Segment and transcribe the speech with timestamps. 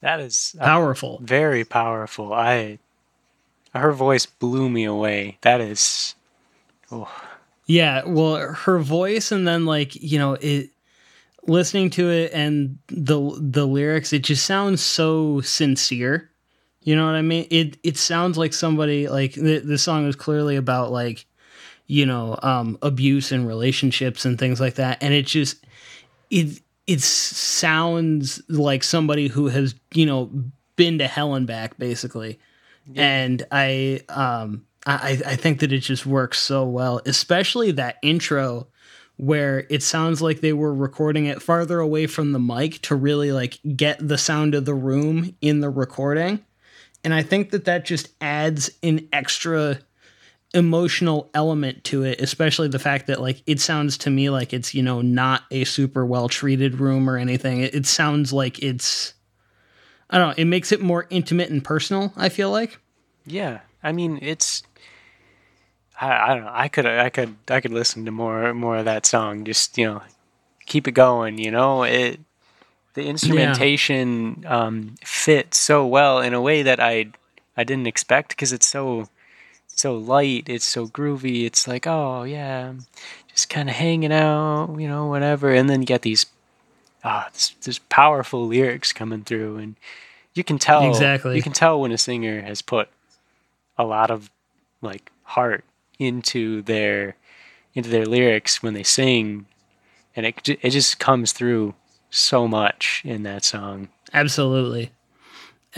[0.00, 1.18] That is uh, Powerful.
[1.22, 2.32] very powerful.
[2.32, 2.78] I
[3.74, 5.38] her voice blew me away.
[5.42, 6.14] That is
[6.90, 7.10] oh,
[7.66, 10.70] Yeah, well, her voice and then like, you know, it
[11.46, 16.30] listening to it and the the lyrics, it just sounds so sincere.
[16.82, 17.46] You know what I mean?
[17.50, 21.26] It it sounds like somebody like the the song is clearly about like,
[21.86, 25.66] you know, um abuse and relationships and things like that and it just
[26.30, 30.30] it it sounds like somebody who has, you know,
[30.74, 32.40] been to hell and back basically.
[32.96, 38.68] And I um I, I think that it just works so well, especially that intro
[39.18, 43.32] where it sounds like they were recording it farther away from the mic to really
[43.32, 46.42] like get the sound of the room in the recording.
[47.04, 49.80] And I think that that just adds an extra
[50.54, 54.74] emotional element to it, especially the fact that like it sounds to me like it's,
[54.74, 57.60] you know, not a super well treated room or anything.
[57.60, 59.14] It, it sounds like it's
[60.10, 62.78] I don't know, it makes it more intimate and personal, I feel like.
[63.26, 63.60] yeah.
[63.80, 64.64] I mean, it's
[66.00, 66.52] I, I don't know.
[66.52, 69.44] I could I could I could listen to more more of that song.
[69.44, 70.02] Just you know,
[70.66, 71.38] keep it going.
[71.38, 72.20] You know, it
[72.94, 77.12] the instrumentation um, fits so well in a way that I
[77.56, 79.08] I didn't expect because it's so
[79.78, 80.48] so light.
[80.48, 81.44] It's so groovy.
[81.44, 82.74] It's like oh yeah,
[83.28, 84.76] just kind of hanging out.
[84.78, 85.52] You know, whatever.
[85.52, 86.26] And then you get these
[87.04, 89.76] ah this, this powerful lyrics coming through, and
[90.34, 91.36] you can tell Exactly.
[91.36, 92.88] You can tell when a singer has put
[93.76, 94.30] a lot of
[94.82, 95.64] like heart
[95.98, 97.16] into their
[97.74, 99.46] into their lyrics when they sing
[100.16, 101.74] and it it just comes through
[102.10, 104.90] so much in that song Absolutely.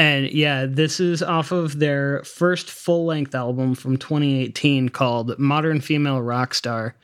[0.00, 5.82] And yeah, this is off of their first full length album from 2018 called Modern
[5.82, 6.94] Female Rock Star.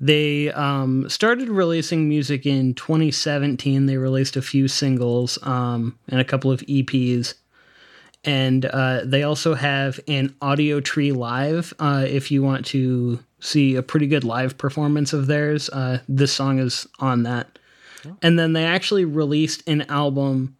[0.00, 3.86] They um, started releasing music in 2017.
[3.86, 7.34] They released a few singles um, and a couple of EPs.
[8.24, 11.72] And uh, they also have an Audiotree Live.
[11.78, 16.32] Uh, if you want to see a pretty good live performance of theirs, uh, this
[16.32, 17.60] song is on that.
[18.22, 20.56] And then they actually released an album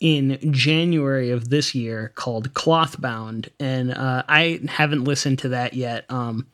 [0.00, 6.04] in January of this year called Clothbound, and uh, I haven't listened to that yet
[6.08, 6.46] um,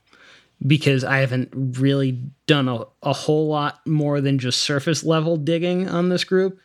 [0.66, 5.88] because I haven't really done a, a whole lot more than just surface level digging
[5.88, 6.58] on this group.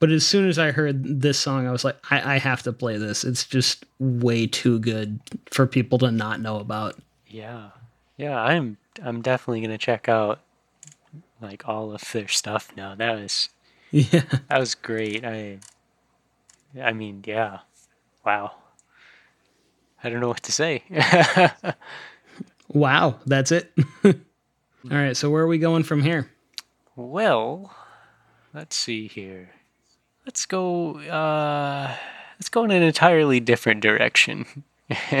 [0.00, 2.72] But as soon as I heard this song, I was like, I, I have to
[2.72, 3.22] play this.
[3.24, 6.96] It's just way too good for people to not know about.
[7.28, 7.70] yeah
[8.16, 10.40] yeah i'm i'm definitely gonna check out
[11.40, 13.48] like all of their stuff now that was
[13.90, 14.22] Yeah.
[14.48, 15.58] that was great i
[16.82, 17.58] i mean yeah
[18.24, 18.52] wow
[20.02, 20.82] i don't know what to say
[22.68, 23.72] Wow, that's it.
[24.04, 24.12] All
[24.90, 26.30] right, so where are we going from here?
[26.96, 27.74] Well,
[28.52, 29.50] let's see here.
[30.26, 30.98] Let's go.
[30.98, 31.94] Uh,
[32.36, 34.64] let's go in an entirely different direction.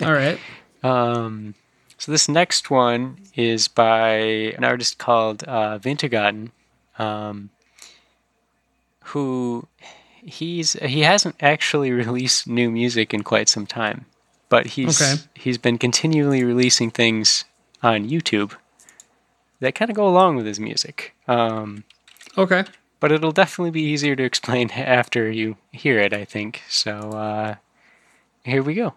[0.00, 0.38] All right.
[0.82, 1.54] um,
[1.98, 4.10] so this next one is by
[4.56, 6.50] an artist called uh, Vintergarten,
[6.98, 7.50] um,
[9.04, 9.66] who
[10.22, 14.06] he's he hasn't actually released new music in quite some time,
[14.48, 15.22] but he's Okay.
[15.34, 17.44] he's been continually releasing things
[17.82, 18.52] on YouTube
[19.60, 21.14] that kind of go along with his music.
[21.28, 21.84] Um,
[22.38, 22.64] Okay.
[23.00, 26.62] but it'll definitely be easier to explain after you hear it, I think.
[26.68, 27.54] So uh,
[28.44, 28.94] here we go.